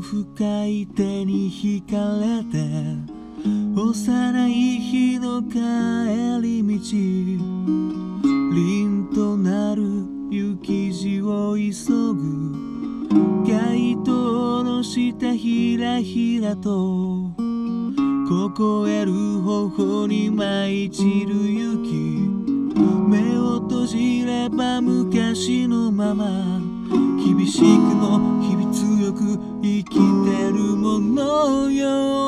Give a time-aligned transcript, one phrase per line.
[0.00, 2.58] 深い手に惹かれて
[3.74, 5.58] 幼い日の帰
[6.42, 6.78] り道
[8.54, 9.82] 凛となる
[10.30, 17.32] 雪地を急ぐ街灯の下ひらひらと
[18.28, 21.92] 凍える頬に舞い散る雪
[23.08, 26.77] 目を閉じれば昔のまま
[27.38, 29.96] 厳しくも日々強く生きて
[30.48, 32.27] るものよ。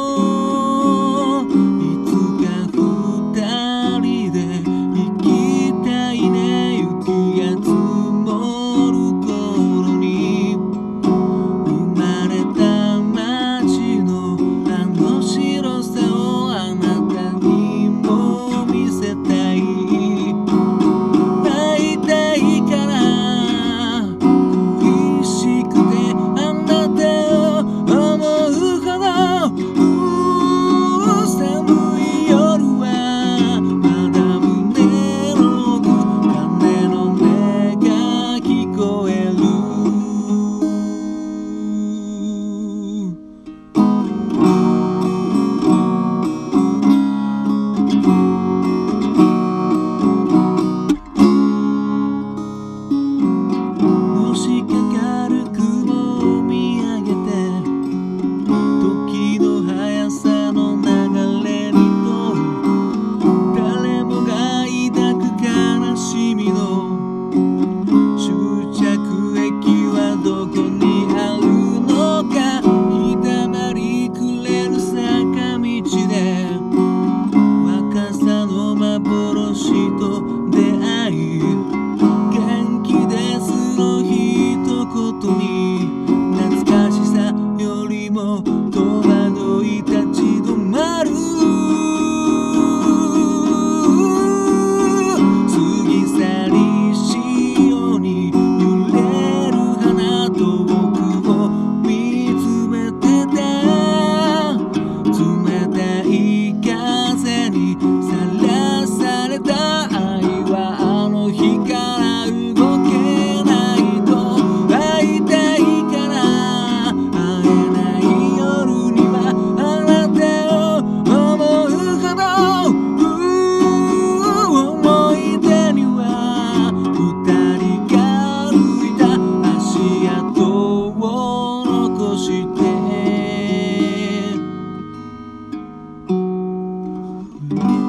[137.51, 137.80] thank you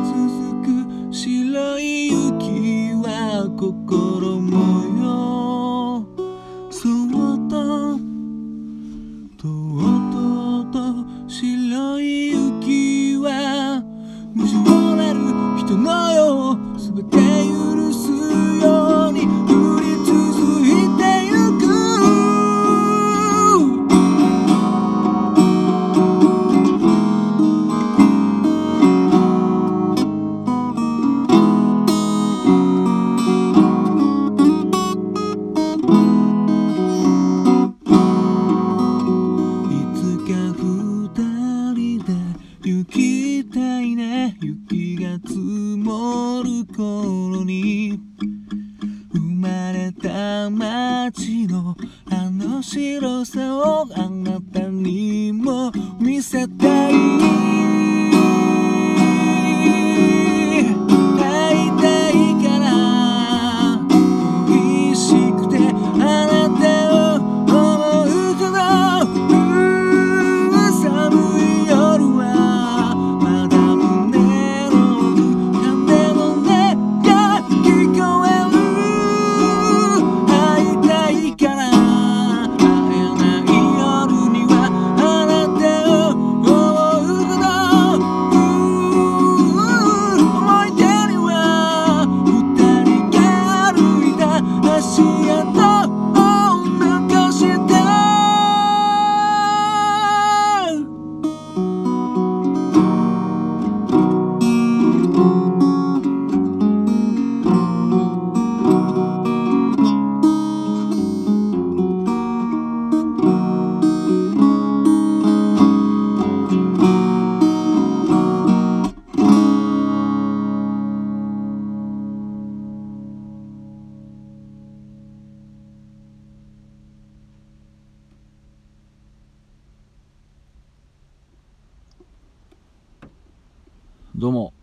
[134.21, 134.53] どうも。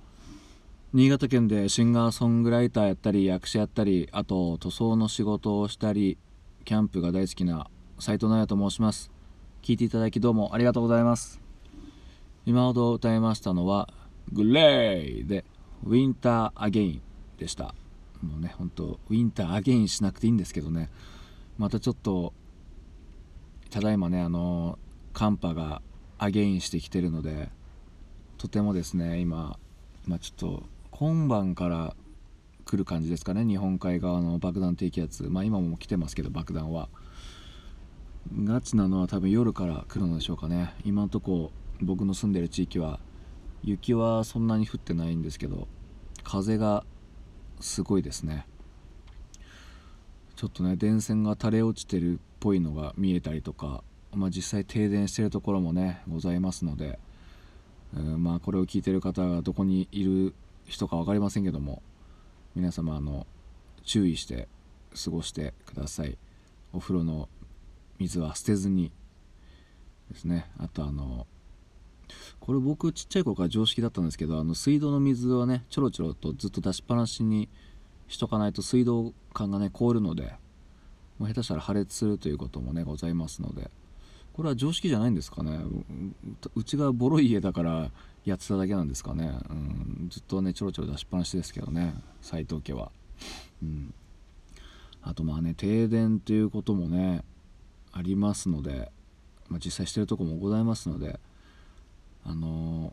[0.93, 6.17] 新潟県でシンガーソングライターやったり役者やったりあと塗装の仕事をしたり
[6.65, 7.67] キャンプが大好きな
[7.99, 9.11] 斉藤直也と申します。
[9.63, 11.41] 聞いていただきどうもありがとうございます。
[12.47, 13.93] 今ほど歌いましたのは
[14.33, 15.45] グレイで
[15.83, 17.03] ウィンターアゲイン
[17.37, 17.75] でした。
[18.23, 20.89] もうね本当ウィンターアゲインしなくていいんですけどね。
[21.59, 22.33] またちょっと
[23.71, 24.79] ただいまねあの
[25.15, 25.83] 寒波が
[26.17, 27.51] アゲインしてきてるので
[28.39, 29.59] とてもですね今、
[30.07, 30.63] まあ、ちょっと
[30.93, 31.95] 今晩から
[32.65, 33.45] 来る感じですかね。
[33.45, 35.25] 日本海側の爆弾低気圧。
[35.25, 36.89] まあ今も来てますけど爆弾は。
[38.45, 40.75] ガチなのは多分夜から来るのでしょうかね。
[40.85, 41.51] 今のとこ
[41.81, 43.01] 僕の住んでる地域は
[43.63, 45.67] 雪はそんなに降ってないんですけど
[46.25, 46.85] 風が
[47.61, 48.47] すごいですね。
[50.37, 53.83] ちょっとね電線が垂れ落ちてるっぽいのが見えたりとか、
[54.13, 56.99] まあ、実際停電してるところもねございますので、
[57.95, 60.35] えー、まあこれを聞いてる方がどこにいる
[60.67, 61.83] 人か分かりませんけども
[62.55, 63.27] 皆様あの
[63.85, 64.49] 注意して
[65.05, 66.19] 過ごしてください。
[66.73, 67.29] お風呂の
[67.99, 68.93] 水は捨てずに。
[70.11, 70.47] ですね。
[70.59, 71.27] あとあの
[72.41, 77.49] これ僕ちっちゃい頃から常識だったんですけどあの水道の水はねちょろちょろとずっと出しっぱなしに
[78.09, 80.33] しとかないと水道管がね凍るので
[81.19, 83.71] もう下手したら破裂するということもねございますので。
[84.39, 85.59] これは常識じゃないんですかね。
[86.55, 87.91] うちがボロい家だから
[88.25, 91.93] やってただけなんですかね、うん、ずっとねちょろちょろ出しっぱなしですけどね。
[92.23, 92.93] 斎藤家は、
[93.61, 93.93] うん、
[95.03, 97.25] あとまあね停電ということもね
[97.91, 98.93] ありますので、
[99.49, 101.19] まあ、実際してるとこもございますので
[102.25, 102.93] あの、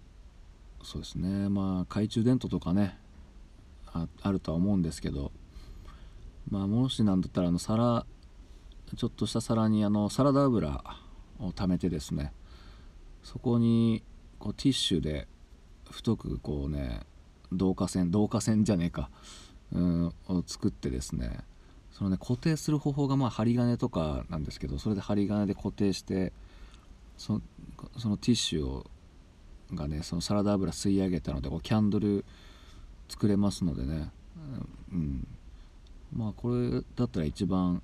[0.81, 1.47] そうですね。
[1.47, 2.97] まあ懐中電灯とかね
[3.94, 5.31] あるとは思うんですけど
[6.50, 8.03] まあもしなんだったらあの皿
[8.97, 10.83] ちょっとした皿にあのサラダ油
[11.40, 12.32] を溜めてですね
[13.24, 14.04] そこに
[14.40, 15.28] こうティッシュで
[15.90, 17.02] 太くこうね
[17.52, 19.10] 導火線導火線じゃねえか
[19.74, 21.40] うんを作ってですね
[21.92, 26.34] そのね固定する方法がまあ針金とかなんですけどそれで針金で固定して
[27.18, 27.42] そ
[27.98, 28.86] そのティッシュを
[29.74, 32.26] がねそのサラダ油吸い上げたのでこうキャンドル
[33.08, 34.12] 作れますのでね、
[34.92, 35.28] うん、
[36.16, 37.81] まあこれだったら一番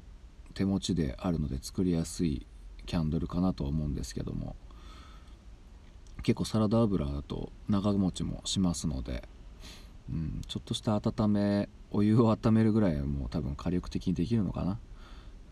[0.54, 2.46] 手持ちであるので作りやすい
[2.86, 4.56] キャンドルかなと思うんですけども。
[6.24, 9.28] 結構サラダ油だと長持ちもしますので、
[10.10, 14.80] うん、ちょっとした温めお湯を温めるぐらいはもう多分火力的にできるのかな、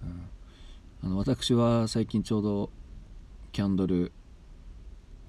[0.04, 2.70] うん、あの私は最近ちょうど
[3.52, 4.12] キャンドル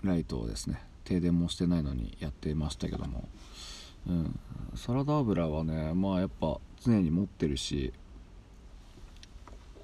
[0.03, 3.29] ライトをですね停電もしてないのにやってましたけども。
[4.09, 4.39] うん、
[4.77, 7.93] サラダ油はねまあやっぱ常に持ってるし、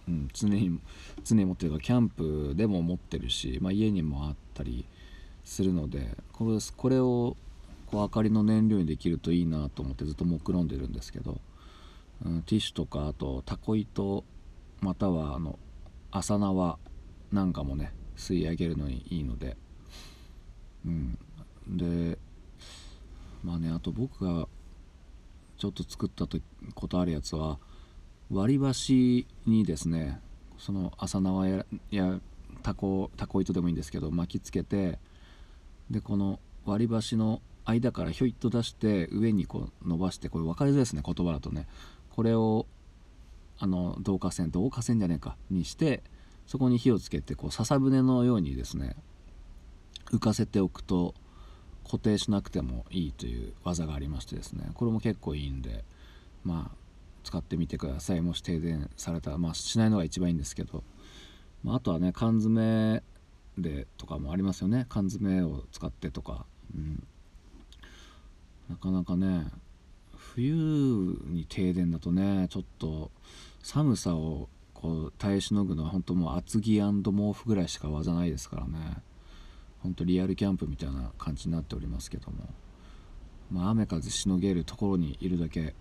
[0.08, 0.79] うん、常に
[1.25, 4.87] 常に持ってるかキャンプでも持ってるし、まあ、家にもあったり
[5.44, 7.37] するのでこれこれを
[7.87, 11.38] こう明かりの燃料にできるといいなと思ってずっと目論んでるんですけど、
[12.25, 14.25] うん、ティッシュとかあとタコ糸
[14.81, 15.58] またはあの
[16.11, 16.79] 朝縄
[17.32, 19.56] なんかもね吸い上げるのにいいので、
[20.84, 21.19] うん、
[21.69, 22.19] で
[23.43, 24.48] まあねあと僕が
[25.58, 26.27] ちょっと作った
[26.75, 27.58] ことあるやつは
[28.31, 30.21] 割り箸にですね
[30.59, 32.19] その朝縄やや
[32.63, 34.99] タコタコ糸でもいいんですけど巻きつけて
[35.91, 41.67] でこの割り箸の間からひょいっと出して上にこう伸ばしてこれ分かりづらいですね言葉だとね。
[42.11, 42.67] これを
[43.59, 46.03] あの導火線導火線じゃねえかにして
[46.47, 48.97] そこに火をつけてこう笹舟のようにですね
[50.13, 51.15] 浮かせておくと
[51.85, 54.71] 固定しなくてもいいという技がありましてですね。
[54.75, 55.85] これも結構いいんで
[56.45, 56.85] まあ
[57.27, 58.21] 使ってみてください。
[58.21, 60.85] もし停電されたらまあしないのが一番いいんですけど、
[61.65, 63.03] まあ、あとはね缶詰
[63.59, 64.87] でとかもありますよね。
[64.89, 67.05] 缶詰を使ってとか、うん、
[68.71, 69.47] なかなかね
[70.15, 70.55] 冬
[71.27, 73.11] に停電だとねちょっと
[73.61, 79.03] 寒さをこう耐えしのぐのは本当もう厚着毛布ぐらいしか技ないですからね。
[79.83, 82.49] 本当リアルキャンプみたいな感じになっておりますけども、
[83.51, 85.75] まあ、雨風しのげるところにいるだけ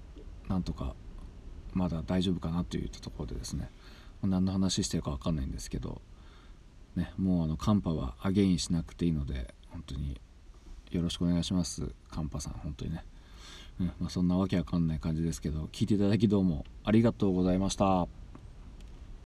[0.47, 0.95] なんとか
[1.75, 3.69] まだ大丈夫かなといったところでですね。
[4.23, 6.01] 何の話してるか分かんないんですけど、
[6.95, 10.19] ね、もうあの寒波はアゲインしなくていいので本当に
[10.89, 11.91] よろしくお願いします。
[12.09, 13.03] 寒波さん本当にね、
[13.79, 18.24] うんまあ、そんなわけわかんない感じですけど聞いていただきどうもありがとうございました。